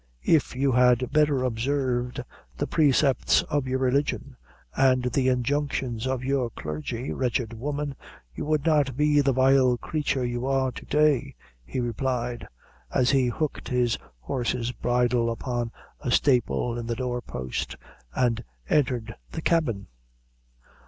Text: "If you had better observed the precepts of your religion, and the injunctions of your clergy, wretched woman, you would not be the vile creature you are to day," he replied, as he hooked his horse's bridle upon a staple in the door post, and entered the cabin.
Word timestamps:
"If 0.25 0.55
you 0.55 0.71
had 0.71 1.11
better 1.11 1.43
observed 1.43 2.23
the 2.57 2.65
precepts 2.65 3.43
of 3.43 3.67
your 3.67 3.77
religion, 3.77 4.35
and 4.75 5.03
the 5.03 5.27
injunctions 5.27 6.07
of 6.07 6.23
your 6.23 6.49
clergy, 6.49 7.11
wretched 7.13 7.53
woman, 7.53 7.93
you 8.33 8.43
would 8.45 8.65
not 8.65 8.97
be 8.97 9.21
the 9.21 9.31
vile 9.31 9.77
creature 9.77 10.25
you 10.25 10.47
are 10.47 10.71
to 10.71 10.85
day," 10.87 11.35
he 11.63 11.79
replied, 11.79 12.47
as 12.91 13.11
he 13.11 13.27
hooked 13.27 13.67
his 13.67 13.99
horse's 14.17 14.71
bridle 14.71 15.29
upon 15.29 15.71
a 15.99 16.09
staple 16.09 16.79
in 16.79 16.87
the 16.87 16.95
door 16.95 17.21
post, 17.21 17.75
and 18.15 18.43
entered 18.67 19.13
the 19.29 19.41
cabin. 19.43 19.85